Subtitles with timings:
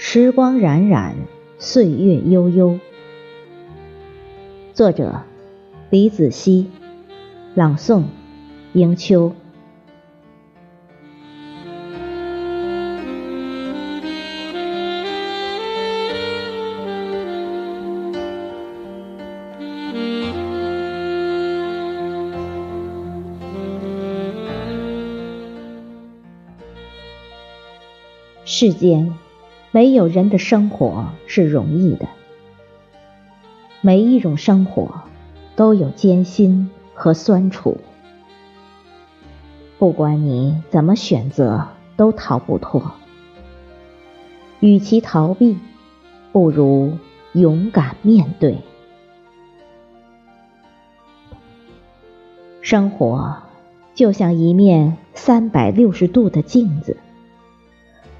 [0.00, 1.16] 时光冉冉，
[1.58, 2.78] 岁月悠悠。
[4.72, 5.22] 作者：
[5.90, 6.70] 李子熙，
[7.56, 8.04] 朗诵：
[8.74, 9.32] 迎秋。
[28.44, 29.12] 世间
[29.70, 32.08] 没有人的生活是容易的，
[33.82, 35.02] 每一种生活
[35.56, 37.76] 都有艰辛和酸楚，
[39.78, 42.92] 不管你怎么选择，都逃不脱。
[44.60, 45.58] 与其逃避，
[46.32, 46.96] 不如
[47.34, 48.58] 勇敢面对。
[52.62, 53.36] 生活
[53.94, 56.96] 就像一面三百六十度的镜子。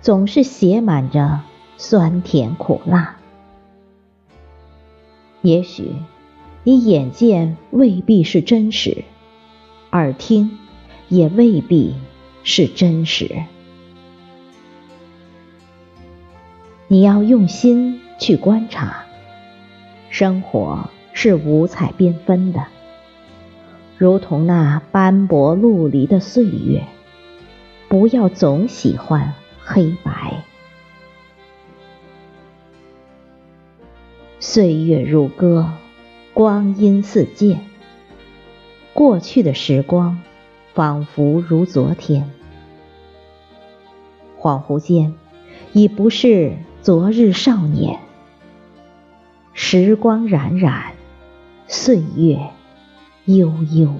[0.00, 1.40] 总是写满着
[1.76, 3.16] 酸甜苦辣。
[5.42, 5.92] 也许
[6.64, 9.04] 你眼见未必是真实，
[9.92, 10.58] 耳听
[11.08, 11.94] 也未必
[12.42, 13.42] 是真实。
[16.86, 19.04] 你要用心去观察，
[20.10, 22.66] 生活是五彩缤纷的，
[23.96, 26.84] 如同那斑驳陆离的岁月。
[27.88, 29.34] 不要总喜欢。
[29.70, 30.44] 黑白，
[34.40, 35.74] 岁月如歌，
[36.32, 37.60] 光阴似箭。
[38.94, 40.22] 过去的时光，
[40.72, 42.30] 仿佛如昨天，
[44.38, 45.14] 恍惚间，
[45.74, 48.00] 已不是昨日少年。
[49.52, 50.94] 时光冉冉，
[51.66, 52.38] 岁月
[53.26, 53.94] 悠悠。